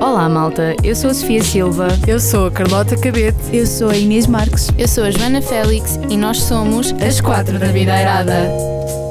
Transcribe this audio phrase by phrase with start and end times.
[0.00, 0.76] Olá, malta.
[0.82, 1.88] Eu sou a Sofia Silva.
[2.06, 3.36] Eu sou a Carlota Cabete.
[3.52, 4.68] Eu sou a Inês Marques.
[4.78, 9.03] Eu sou a Joana Félix e nós somos as Quatro da vida Videirada.